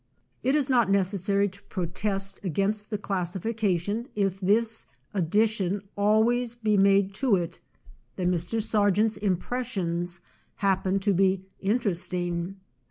It 0.41 0.55
is 0.55 0.67
not 0.67 0.89
necessary 0.89 1.47
to 1.49 1.61
protest 1.65 2.39
against 2.43 2.89
the 2.89 2.97
classification 2.97 4.07
if 4.15 4.39
this 4.39 4.87
ad 5.13 5.29
dition 5.29 5.83
always 5.95 6.55
be 6.55 6.75
made 6.75 7.13
to 7.21 7.35
it, 7.35 7.59
that 8.15 8.27
Mr. 8.27 8.59
Sar 8.63 8.89
gent's 8.89 9.17
impressions 9.17 10.19
happen 10.55 10.97
to 11.01 11.13
be 11.13 11.45
interest 11.61 12.15
ing. 12.15 12.59